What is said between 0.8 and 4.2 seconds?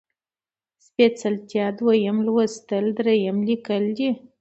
سپېڅلتيا، دويم لوستل، دريم ليکل دي